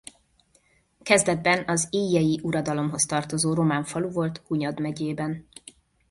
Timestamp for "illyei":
1.89-2.39